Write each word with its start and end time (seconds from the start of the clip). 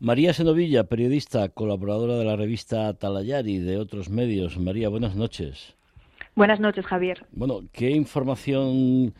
María 0.00 0.32
Senovilla, 0.32 0.84
periodista, 0.84 1.48
colaboradora 1.48 2.14
de 2.14 2.24
la 2.24 2.36
revista 2.36 2.94
Talayari 2.94 3.56
y 3.56 3.58
de 3.58 3.78
otros 3.78 4.10
medios. 4.10 4.56
María, 4.56 4.88
buenas 4.88 5.16
noches. 5.16 5.74
Buenas 6.36 6.60
noches, 6.60 6.86
Javier. 6.86 7.26
Bueno, 7.32 7.62
¿qué 7.72 7.90
información 7.90 9.12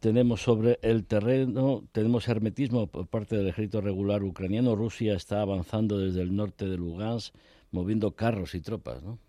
tenemos 0.00 0.42
sobre 0.42 0.80
el 0.82 1.04
terreno? 1.04 1.84
Tenemos 1.92 2.26
hermetismo 2.26 2.88
por 2.88 3.06
parte 3.06 3.36
del 3.36 3.46
ejército 3.46 3.80
regular 3.80 4.24
ucraniano. 4.24 4.74
Rusia 4.74 5.14
está 5.14 5.40
avanzando 5.40 6.00
desde 6.00 6.22
el 6.22 6.34
norte 6.34 6.66
de 6.66 6.78
Lugansk, 6.78 7.32
moviendo 7.70 8.16
carros 8.16 8.56
y 8.56 8.60
tropas, 8.60 9.04
¿no? 9.04 9.20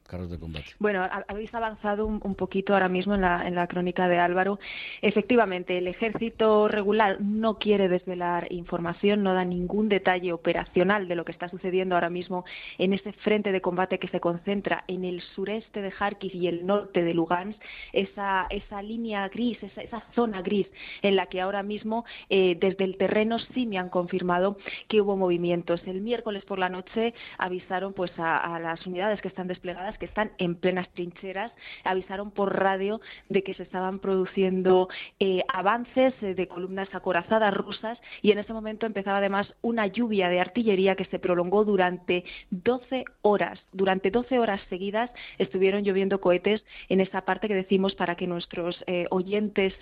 Bueno, 0.78 1.08
habéis 1.28 1.54
avanzado 1.56 2.06
un, 2.06 2.36
poquito 2.36 2.74
ahora 2.74 2.90
mismo 2.90 3.16
en 3.16 3.22
la, 3.22 3.48
en 3.48 3.56
la, 3.56 3.66
crónica 3.66 4.08
de 4.08 4.20
Álvaro. 4.20 4.60
Efectivamente, 5.02 5.80
el 5.80 5.88
ejército 5.88 6.68
regular 6.68 7.20
no 7.22 7.58
quiere 7.58 7.90
desvelar 7.90 8.52
información, 8.52 9.24
no 9.24 9.34
da 9.34 9.44
ningún 9.44 9.90
detalle 9.90 10.32
operacional 10.32 11.08
de 11.08 11.16
lo 11.16 11.26
que 11.26 11.32
está 11.32 11.50
sucediendo 11.50 11.96
ahora 11.96 12.12
mismo 12.12 12.46
en 12.78 12.94
ese 12.94 13.14
frente 13.14 13.52
de 13.52 13.62
combate 13.62 13.98
que 13.98 14.08
se 14.10 14.20
concentra 14.20 14.84
en 14.88 15.06
el 15.06 15.22
sureste 15.22 15.82
de 15.82 15.92
Kharkiv 15.92 16.36
y 16.36 16.48
el 16.48 16.68
norte 16.68 17.04
de 17.04 17.14
Lugansk, 17.16 17.60
esa, 17.92 18.46
esa 18.52 18.84
línea 18.84 19.28
gris, 19.30 19.62
esa, 19.64 19.82
esa 19.82 20.04
zona 20.14 20.44
gris 20.44 20.68
en 21.02 21.16
la 21.16 21.26
que 21.26 21.42
ahora 21.42 21.64
mismo 21.64 22.06
eh, 22.30 22.56
desde 22.60 22.84
el 22.84 22.98
terreno 22.98 23.40
sí 23.40 23.66
me 23.66 23.80
han 23.80 23.90
confirmado 23.90 24.58
que 24.88 25.02
hubo 25.02 25.18
movimientos. 25.18 25.82
El 25.88 26.02
miércoles 26.02 26.46
por 26.46 26.60
la 26.60 26.70
noche 26.70 27.16
avisaron 27.40 27.94
pues 27.94 28.12
a 28.18 28.60
las 28.60 28.86
unidades 28.86 29.20
que 29.22 29.30
están 29.30 29.48
desplegadas 29.48 29.95
que 29.98 30.06
están 30.06 30.32
en 30.38 30.56
plenas 30.56 30.90
trincheras 30.94 31.52
avisaron 31.84 32.32
por 32.32 32.58
radio 32.58 33.02
de 33.30 33.44
que 33.44 33.54
se 33.54 33.64
estaban 33.64 34.00
produciendo 34.00 34.90
eh, 35.20 35.44
avances 35.54 36.14
eh, 36.22 36.34
de 36.34 36.48
columnas 36.48 36.90
acorazadas 36.94 37.54
rusas 37.54 38.00
y 38.22 38.32
en 38.32 38.40
ese 38.40 38.54
momento 38.54 38.86
empezaba 38.86 39.18
además 39.18 39.54
una 39.62 39.88
lluvia 39.88 40.30
de 40.30 40.40
artillería 40.40 40.96
que 40.96 41.06
se 41.06 41.20
prolongó 41.20 41.66
durante 41.66 42.24
12 42.52 43.06
horas. 43.22 43.60
Durante 43.72 44.12
12 44.12 44.40
horas 44.40 44.62
seguidas 44.70 45.12
estuvieron 45.38 45.84
lloviendo 45.84 46.22
cohetes 46.22 46.64
en 46.90 47.02
esa 47.02 47.22
parte 47.22 47.48
que 47.48 47.56
decimos 47.56 47.96
para 47.96 48.16
que 48.16 48.28
nuestros 48.28 48.84
eh, 48.88 49.06
oyentes 49.10 49.74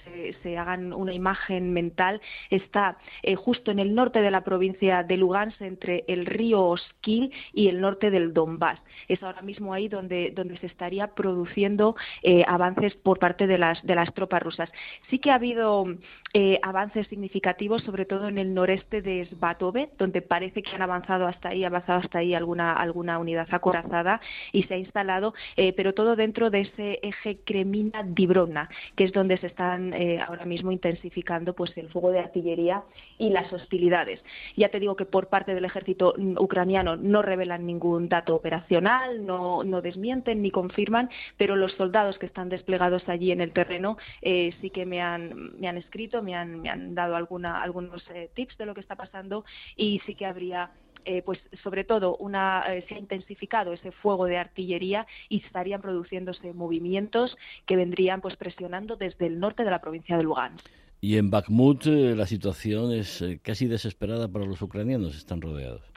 se 0.42 0.58
hagan 0.58 0.94
una 0.94 1.14
imagen 1.14 1.74
mental. 1.74 2.22
Está 2.50 2.98
justo 3.38 3.72
en 3.72 3.80
el 3.80 3.96
norte 3.96 4.22
de 4.22 4.32
la 4.32 4.44
provincia 4.44 5.04
de 5.04 5.18
Lugansk, 5.18 5.62
entre 5.62 6.04
el 6.08 6.26
río 6.26 6.64
Oskil 6.64 7.32
y 7.54 7.68
el 7.68 7.82
norte 7.82 8.12
del 8.12 8.34
Donbass. 8.34 8.80
Es 9.08 9.22
ahora 9.24 9.42
mismo 9.42 9.74
ahí 9.74 9.88
donde 9.88 10.03
donde, 10.08 10.58
se 10.60 10.68
estaría 10.68 11.08
produciendo 11.08 11.96
eh, 12.22 12.44
avances 12.48 12.96
por 12.96 13.20
parte 13.20 13.48
de 13.48 13.58
las, 13.58 13.82
de 13.84 13.96
las 13.96 14.14
tropas 14.14 14.42
rusas. 14.42 14.70
Sí 15.10 15.20
que 15.20 15.32
ha 15.32 15.36
habido 15.36 15.86
eh, 16.34 16.60
avances 16.62 17.08
significativos, 17.08 17.84
sobre 17.84 18.06
todo 18.06 18.28
en 18.28 18.38
el 18.38 18.54
noreste 18.54 19.02
de 19.02 19.26
Svatove, 19.26 19.90
donde 19.98 20.22
parece 20.22 20.62
que 20.62 20.72
han 20.76 20.82
avanzado 20.82 21.28
hasta 21.28 21.50
ahí, 21.50 21.64
avanzado 21.64 22.00
hasta 22.00 22.20
ahí 22.20 22.34
alguna, 22.34 22.74
alguna 22.74 23.20
unidad 23.20 23.48
acorazada 23.52 24.22
y 24.52 24.64
se 24.64 24.76
ha 24.76 24.78
instalado, 24.78 25.34
eh, 25.58 25.74
pero 25.74 25.94
todo 25.94 26.16
dentro 26.16 26.50
de 26.50 26.62
ese 26.62 27.00
eje 27.02 27.40
Kremina-Dibrona, 27.46 28.70
que 28.96 29.06
es 29.06 29.12
donde 29.12 29.38
se 29.38 29.48
están 29.48 29.94
ahora 30.28 30.46
mismo 30.46 30.72
intensificando 30.72 31.54
pues 31.54 31.76
el 31.78 31.90
fuego 31.90 32.12
de 32.12 32.20
artillería 32.20 32.84
y 33.18 33.30
las 33.30 33.52
hostilidades. 33.52 34.24
Ya 34.56 34.70
te 34.70 34.80
digo 34.80 34.96
que 34.96 35.06
por 35.06 35.28
parte 35.28 35.56
del 35.56 35.66
ejército 35.66 36.14
ucraniano 36.38 36.96
no 36.96 37.22
revelan 37.22 37.66
ningún 37.66 38.10
dato 38.10 38.36
operacional, 38.36 39.26
no, 39.26 39.64
no 39.64 39.82
desmienten 39.94 40.42
ni 40.42 40.52
confirman, 40.52 41.10
pero 41.38 41.56
los 41.56 41.74
soldados 41.74 42.18
que 42.18 42.26
están 42.26 42.50
desplegados 42.50 43.08
allí 43.08 43.32
en 43.32 43.42
el 43.42 43.52
terreno 43.52 43.98
eh, 44.22 44.54
sí 44.60 44.70
que 44.70 44.86
me 44.86 45.02
han, 45.02 45.60
me 45.60 45.68
han 45.68 45.78
escrito, 45.78 46.22
me 46.22 46.36
han, 46.36 46.62
me 46.62 46.70
han 46.70 46.96
dado 46.96 47.16
alguna, 47.16 47.62
algunos 47.62 48.04
eh, 48.14 48.30
tips 48.34 48.58
de 48.58 48.66
lo 48.66 48.74
que 48.74 48.82
está 48.82 48.96
pasando 48.96 49.46
y 49.76 50.02
sí 50.06 50.16
que 50.16 50.26
habría 50.26 50.72
eh, 51.06 51.22
pues 51.22 51.40
sobre 51.62 51.84
todo 51.84 52.16
una, 52.18 52.64
se 52.88 52.96
ha 52.96 52.98
intensificado 52.98 53.74
ese 53.74 53.92
fuego 53.92 54.26
de 54.26 54.38
artillería 54.38 55.06
y 55.28 55.44
estarían 55.46 55.82
produciéndose 55.82 56.54
movimientos 56.54 57.38
que 57.66 57.76
vendrían 57.76 58.22
pues 58.22 58.38
presionando 58.38 58.96
desde 58.96 59.28
el 59.28 59.40
norte 59.40 59.64
de 59.64 59.72
la 59.72 59.82
provincia 59.82 60.16
de 60.18 60.24
Lugansk. 60.24 60.66
Y 61.02 61.18
en 61.18 61.30
Bakhmut 61.30 61.86
la 61.86 62.26
situación 62.26 62.94
es 62.94 63.22
casi 63.42 63.68
desesperada 63.68 64.30
para 64.30 64.46
los 64.46 64.62
ucranianos, 64.62 65.18
están 65.18 65.42
rodeados. 65.42 65.93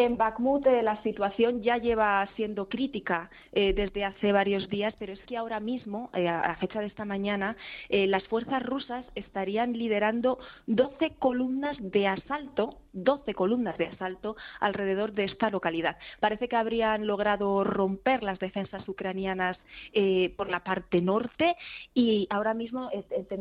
En 0.00 0.16
Bakhmut 0.16 0.66
eh, 0.66 0.82
la 0.82 1.02
situación 1.02 1.60
ya 1.60 1.76
lleva 1.76 2.26
siendo 2.34 2.70
crítica 2.70 3.28
eh, 3.52 3.74
desde 3.74 4.06
hace 4.06 4.32
varios 4.32 4.66
días, 4.70 4.94
pero 4.98 5.12
es 5.12 5.20
que 5.26 5.36
ahora 5.36 5.60
mismo, 5.60 6.08
eh, 6.14 6.26
a 6.26 6.56
fecha 6.56 6.80
de 6.80 6.86
esta 6.86 7.04
mañana, 7.04 7.54
las 7.90 8.26
fuerzas 8.28 8.62
rusas 8.62 9.04
estarían 9.14 9.74
liderando 9.74 10.38
12 10.68 11.16
columnas 11.18 11.76
de 11.80 12.06
asalto, 12.06 12.78
12 12.94 13.34
columnas 13.34 13.76
de 13.76 13.88
asalto 13.88 14.36
alrededor 14.58 15.12
de 15.12 15.24
esta 15.24 15.50
localidad. 15.50 15.98
Parece 16.18 16.48
que 16.48 16.56
habrían 16.56 17.06
logrado 17.06 17.62
romper 17.62 18.22
las 18.22 18.38
defensas 18.38 18.88
ucranianas 18.88 19.58
por 20.38 20.48
la 20.48 20.60
parte 20.60 21.02
norte 21.02 21.56
y 21.92 22.26
ahora 22.30 22.54
mismo 22.54 22.88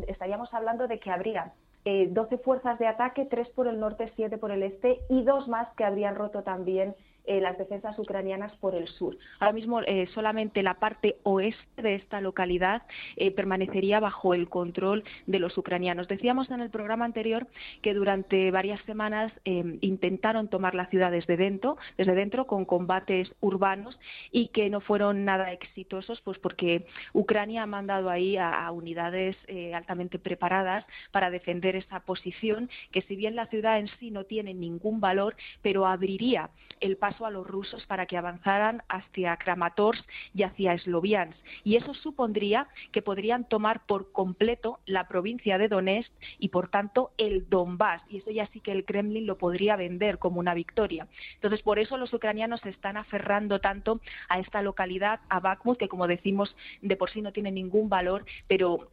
estaríamos 0.08 0.54
hablando 0.54 0.88
de 0.90 1.00
que 1.00 1.10
habría 1.10 1.54
eh, 1.86 2.08
12 2.12 2.38
fuerzas 2.40 2.78
de 2.80 2.88
ataque, 2.88 3.26
tres 3.26 3.48
por 3.50 3.68
el 3.68 3.80
norte, 3.80 4.12
siete 4.16 4.38
por 4.38 4.52
el 4.52 4.64
este 4.64 5.00
y 5.10 5.24
dos 5.24 5.48
más 5.48 5.68
que 5.76 5.84
habrían 5.86 6.16
roto 6.16 6.44
también 6.44 6.96
eh, 7.30 7.40
las 7.42 7.60
defensas 7.60 8.00
ucranianas 8.00 8.52
por 8.56 8.74
el 8.74 8.88
sur. 8.88 9.16
Ahora 9.40 9.54
mismo 9.54 9.82
eh, 9.82 10.08
solamente 10.16 10.64
la 10.64 10.80
parte 10.80 11.18
oeste 11.22 11.80
de 11.80 11.94
esta 11.94 12.22
localidad 12.22 12.82
eh, 13.18 13.30
permanecería 13.30 14.00
bajo 14.00 14.34
el 14.34 14.50
control 14.50 15.04
de 15.28 15.38
los 15.38 15.56
ucranianos. 15.56 16.08
Decíamos 16.08 16.50
en 16.50 16.60
el 16.60 16.72
programa 16.72 17.06
anterior 17.06 17.46
que 17.84 17.94
durante 17.94 18.50
varias 18.50 18.82
semanas 18.86 19.32
intentaron 19.46 20.48
tomar 20.48 20.74
la 20.74 20.88
ciudad 20.88 21.12
desde 21.12 21.38
dentro, 21.38 21.78
desde 22.00 22.16
dentro 22.16 22.48
con 22.48 22.66
combates 22.66 23.32
urbanos 23.42 24.00
y 24.32 24.48
que 24.48 24.72
no 24.72 24.82
fueron 24.82 25.24
nada 25.24 25.52
exitosos, 25.52 26.22
pues 26.22 26.40
porque 26.40 26.88
Ucrania 27.14 27.62
ha 27.62 27.68
mandado 27.68 28.10
ahí 28.10 28.38
a, 28.38 28.72
unidades 28.72 29.36
altamente 29.76 30.18
preparadas 30.18 30.84
para 31.12 31.30
defender 31.30 31.76
esa 31.76 32.00
posición, 32.00 32.72
que 32.92 33.04
si 33.04 33.16
bien 33.16 33.36
la 33.36 33.46
ciudad 33.48 33.78
en 33.78 33.88
sí 34.00 34.10
no 34.10 34.24
tiene 34.24 34.56
ningún 34.56 35.00
valor, 35.00 35.36
pero 35.62 35.86
abriría 35.86 36.50
el 36.80 36.98
paso 36.98 37.19
a 37.26 37.32
los 37.32 37.46
rusos 37.46 37.86
para 37.86 38.06
que 38.06 38.18
avanzaran 38.18 38.84
hacia 38.90 39.38
Kramatorsk 39.38 40.06
y 40.34 40.44
hacia 40.44 40.78
Sloviansk. 40.78 41.38
Y 41.64 41.76
eso 41.76 41.94
supondría 41.94 42.68
que 42.92 43.02
podrían 43.02 43.48
tomar 43.48 43.86
por 43.86 44.12
completo 44.12 44.80
la 44.86 45.08
provincia 45.08 45.58
de 45.58 45.68
Donetsk 45.68 46.12
y, 46.38 46.50
por 46.50 46.70
tanto, 46.70 47.12
el 47.18 47.50
Donbass. 47.50 48.02
Y 48.10 48.18
eso 48.18 48.32
ya 48.32 48.48
sí 48.48 48.60
que 48.60 48.72
el 48.72 48.86
Kremlin 48.86 49.26
lo 49.26 49.38
podría 49.38 49.76
vender 49.76 50.20
como 50.20 50.40
una 50.40 50.54
victoria. 50.54 51.08
Entonces, 51.36 51.62
por 51.62 51.80
eso 51.80 51.98
los 51.98 52.14
ucranianos 52.14 52.62
se 52.62 52.70
están 52.70 52.98
aferrando 52.98 53.60
tanto 53.60 54.00
a 54.28 54.40
esta 54.40 54.62
localidad, 54.62 55.20
a 55.30 55.40
Bakhmut, 55.40 55.78
que, 55.78 55.90
como 55.90 56.08
decimos, 56.08 56.56
de 56.82 56.96
por 56.96 57.10
sí 57.10 57.22
no 57.22 57.32
tiene 57.32 57.52
ningún 57.52 57.90
valor, 57.90 58.26
pero 58.48 58.90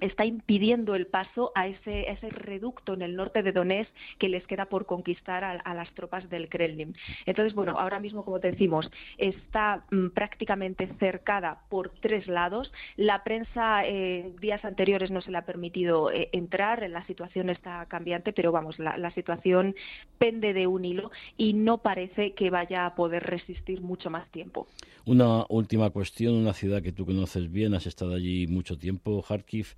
está 0.00 0.24
impidiendo 0.24 0.94
el 0.94 1.06
paso 1.06 1.52
a 1.54 1.66
ese, 1.66 2.06
reducto 2.30 2.94
en 2.94 3.02
el 3.02 3.16
norte 3.16 3.42
de 3.42 3.52
Donetsk 3.52 3.90
que 4.18 4.28
les 4.28 4.46
queda 4.46 4.66
por 4.66 4.86
conquistar 4.86 5.44
a, 5.44 5.74
las 5.74 5.90
tropas 5.94 6.28
del 6.30 6.48
Kremlin. 6.48 6.94
Entonces, 7.26 7.54
bueno, 7.54 7.78
ahora 7.78 8.00
mismo, 8.00 8.24
como 8.24 8.40
te 8.40 8.50
decimos, 8.50 8.90
está 9.16 9.84
mm, 9.90 10.08
prácticamente 10.08 10.88
cercada 10.98 11.60
por 11.68 11.90
tres 12.00 12.26
lados. 12.26 12.72
La 12.96 13.24
prensa 13.24 13.86
eh, 13.86 14.32
días 14.40 14.64
anteriores 14.64 15.10
no 15.10 15.20
se 15.20 15.30
le 15.30 15.38
ha 15.38 15.46
permitido 15.46 16.10
eh, 16.10 16.28
entrar, 16.32 16.88
la 16.88 17.06
situación 17.06 17.50
está 17.50 17.86
cambiante, 17.86 18.32
pero 18.32 18.52
vamos, 18.52 18.78
la, 18.78 18.96
la 18.96 19.10
situación 19.12 19.74
pende 20.18 20.52
de 20.52 20.66
un 20.66 20.84
hilo 20.84 21.10
y 21.36 21.52
no 21.52 21.78
parece 21.78 22.32
que 22.32 22.50
vaya 22.50 22.86
a 22.86 22.94
poder 22.94 23.24
resistir 23.24 23.80
mucho 23.80 24.10
más 24.10 24.28
tiempo. 24.30 24.66
Una 25.04 25.46
última 25.48 25.90
cuestión, 25.90 26.34
una 26.34 26.52
ciudad 26.52 26.82
que 26.82 26.92
tú 26.92 27.06
conoces 27.06 27.50
bien, 27.50 27.74
has 27.74 27.86
estado 27.86 28.14
allí 28.14 28.46
mucho 28.46 28.76
tiempo, 28.76 29.24
Kharkiv 29.26 29.74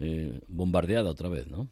eh, 0.00 0.40
bombardeada 0.48 1.10
otra 1.10 1.28
vez, 1.28 1.46
¿no? 1.48 1.68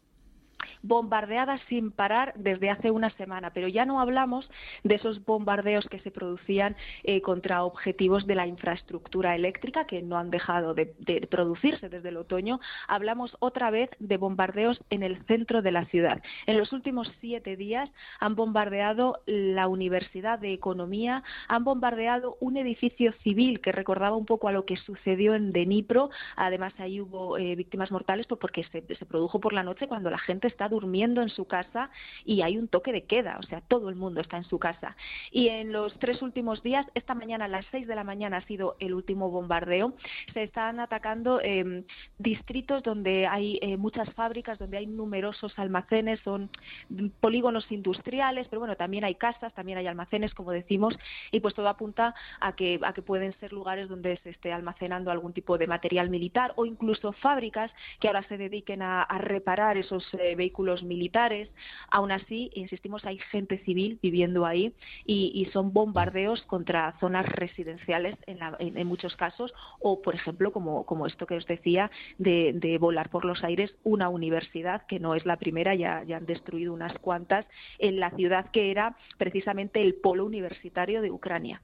Bombardeadas 0.86 1.60
sin 1.68 1.90
parar 1.90 2.32
desde 2.36 2.70
hace 2.70 2.90
una 2.90 3.10
semana, 3.10 3.50
pero 3.50 3.68
ya 3.68 3.84
no 3.84 4.00
hablamos 4.00 4.48
de 4.84 4.96
esos 4.96 5.24
bombardeos 5.24 5.86
que 5.88 6.00
se 6.00 6.10
producían 6.10 6.76
eh, 7.04 7.20
contra 7.20 7.64
objetivos 7.64 8.26
de 8.26 8.34
la 8.34 8.46
infraestructura 8.46 9.34
eléctrica 9.34 9.86
que 9.86 10.02
no 10.02 10.16
han 10.16 10.30
dejado 10.30 10.74
de, 10.74 10.86
producirse 11.30 11.88
desde 11.88 12.08
el 12.08 12.16
otoño. 12.16 12.60
Hablamos 12.88 13.36
otra 13.40 13.70
vez 13.70 13.90
de 13.98 14.16
bombardeos 14.16 14.80
en 14.90 15.02
el 15.02 15.24
centro 15.26 15.62
de 15.62 15.72
la 15.72 15.86
ciudad. 15.86 16.22
En 16.46 16.58
los 16.58 16.72
últimos 16.72 17.10
siete 17.20 17.56
días 17.56 17.90
han 18.20 18.34
bombardeado 18.34 19.20
la 19.26 19.68
Universidad 19.68 20.38
de 20.38 20.52
Economía, 20.52 21.22
han 21.48 21.64
bombardeado 21.64 22.36
un 22.40 22.56
edificio 22.56 23.12
civil 23.22 23.60
que 23.60 23.72
recordaba 23.72 24.16
un 24.16 24.26
poco 24.26 24.48
a 24.48 24.52
lo 24.52 24.64
que 24.64 24.76
sucedió 24.76 25.34
en 25.34 25.52
Denipro. 25.52 26.10
Además, 26.36 26.72
ahí 26.78 27.00
hubo 27.00 27.38
eh, 27.38 27.54
víctimas 27.56 27.90
mortales 27.90 28.26
porque 28.26 28.64
se, 28.64 28.82
se 28.82 29.06
produjo 29.06 29.40
por 29.40 29.52
la 29.52 29.62
noche 29.62 29.88
cuando 29.88 30.10
la 30.10 30.18
gente 30.18 30.48
está 30.48 30.68
durmiendo 30.80 31.22
en 31.22 31.30
su 31.30 31.46
casa 31.46 31.90
y 32.24 32.42
hay 32.42 32.58
un 32.58 32.68
toque 32.68 32.92
de 32.92 33.04
queda, 33.04 33.38
o 33.38 33.42
sea, 33.44 33.62
todo 33.62 33.88
el 33.88 33.96
mundo 33.96 34.20
está 34.20 34.36
en 34.36 34.44
su 34.44 34.58
casa. 34.58 34.94
Y 35.30 35.48
en 35.48 35.72
los 35.72 35.98
tres 35.98 36.20
últimos 36.20 36.62
días, 36.62 36.86
esta 36.94 37.14
mañana 37.14 37.46
a 37.46 37.48
las 37.48 37.64
seis 37.70 37.86
de 37.86 37.94
la 37.94 38.04
mañana 38.04 38.38
ha 38.38 38.46
sido 38.46 38.76
el 38.78 38.92
último 38.92 39.30
bombardeo, 39.30 39.94
se 40.34 40.42
están 40.42 40.80
atacando 40.80 41.40
em, 41.42 41.84
distritos 42.18 42.82
donde 42.82 43.26
hay 43.26 43.58
eh, 43.62 43.76
muchas 43.76 44.12
fábricas, 44.12 44.58
donde 44.58 44.76
hay 44.76 44.86
numerosos 44.86 45.58
almacenes, 45.58 46.20
son 46.20 46.50
polígonos 47.20 47.70
industriales, 47.72 48.46
pero 48.50 48.60
bueno, 48.60 48.76
también 48.76 49.04
hay 49.04 49.14
casas, 49.14 49.54
también 49.54 49.78
hay 49.78 49.86
almacenes, 49.86 50.34
como 50.34 50.50
decimos, 50.50 50.98
y 51.32 51.40
pues 51.40 51.54
todo 51.54 51.68
apunta 51.68 52.14
a 52.40 52.54
que, 52.54 52.78
a 52.82 52.92
que 52.92 53.02
pueden 53.02 53.32
ser 53.40 53.52
lugares 53.52 53.88
donde 53.88 54.18
se 54.18 54.30
esté 54.30 54.52
almacenando 54.52 55.10
algún 55.10 55.32
tipo 55.32 55.56
de 55.56 55.66
material 55.66 56.10
militar 56.10 56.52
o 56.56 56.66
incluso 56.66 57.12
fábricas 57.12 57.70
que 58.00 58.08
ahora 58.08 58.22
se 58.24 58.36
dediquen 58.36 58.82
a, 58.82 59.06
reparar 59.16 59.76
esos 59.76 60.04
eh, 60.14 60.34
vehículos 60.36 60.55
militares. 60.82 61.48
Aún 61.90 62.12
así, 62.12 62.50
insistimos, 62.54 63.04
hay 63.04 63.18
gente 63.30 63.58
civil 63.58 63.98
viviendo 64.02 64.46
ahí 64.46 64.72
y, 65.04 65.46
son 65.52 65.72
bombardeos 65.72 66.42
contra 66.42 66.94
zonas 66.98 67.26
residenciales 67.26 68.16
en, 68.26 68.86
muchos 68.86 69.16
casos 69.16 69.52
o, 69.80 70.02
por 70.02 70.14
ejemplo, 70.14 70.52
como, 70.52 70.84
como 70.84 71.06
esto 71.06 71.26
que 71.26 71.36
os 71.36 71.46
decía, 71.46 71.90
de, 72.18 72.78
volar 72.80 73.10
por 73.10 73.24
los 73.24 73.42
aires 73.44 73.74
una 73.84 74.08
universidad, 74.08 74.86
que 74.86 74.98
no 74.98 75.14
es 75.14 75.24
la 75.24 75.36
primera, 75.36 75.74
ya, 75.74 75.98
han 75.98 76.26
destruido 76.26 76.72
unas 76.72 76.98
cuantas, 76.98 77.46
en 77.78 78.00
la 78.00 78.10
ciudad 78.10 78.50
que 78.50 78.70
era 78.70 78.96
precisamente 79.18 79.80
el 79.80 79.94
polo 79.94 80.24
universitario 80.24 81.00
de 81.00 81.10
Ucrania. 81.10 81.62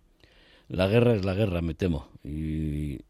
La 0.68 0.86
guerra 0.86 1.14
es 1.14 1.24
la 1.24 1.34
guerra, 1.34 1.60
me 1.60 1.74
temo, 1.74 2.08
y, 2.24 3.00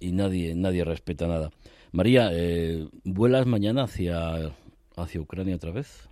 nadie, 0.00 0.54
nadie 0.54 0.84
respeta 0.84 1.28
nada. 1.28 1.50
María, 1.92 2.30
eh, 2.32 2.88
¿vuelas 3.04 3.46
mañana 3.46 3.84
hacia, 3.84 4.52
hacia 4.96 5.20
Ucrania 5.20 5.56
otra 5.56 5.72
vez? 5.72 6.08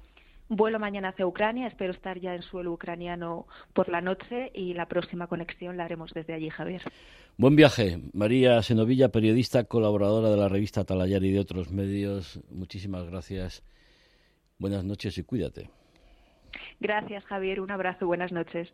Vuelo 0.48 0.80
mañana 0.80 1.10
hacia 1.10 1.26
Ucrania, 1.26 1.68
espero 1.68 1.92
estar 1.92 2.18
ya 2.18 2.34
en 2.34 2.42
suelo 2.42 2.72
ucraniano 2.72 3.46
por 3.72 3.88
la 3.88 4.00
noche 4.00 4.50
y 4.52 4.74
la 4.74 4.86
próxima 4.86 5.28
conexión 5.28 5.76
la 5.76 5.84
haremos 5.84 6.12
desde 6.12 6.34
allí, 6.34 6.50
Javier. 6.50 6.82
Buen 7.36 7.54
viaje. 7.54 8.00
María 8.12 8.60
Senovilla, 8.62 9.10
periodista, 9.10 9.64
colaboradora 9.64 10.28
de 10.28 10.36
la 10.36 10.48
revista 10.48 10.84
Talayar 10.84 11.22
y 11.22 11.30
de 11.30 11.38
otros 11.38 11.70
medios. 11.70 12.40
Muchísimas 12.50 13.08
gracias. 13.08 13.62
Buenas 14.58 14.84
noches 14.84 15.16
y 15.18 15.22
cuídate. 15.22 15.70
Gracias, 16.80 17.24
Javier. 17.24 17.60
Un 17.60 17.70
abrazo. 17.70 18.06
Buenas 18.06 18.32
noches. 18.32 18.68